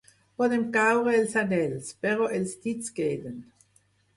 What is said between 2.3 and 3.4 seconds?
els dits queden.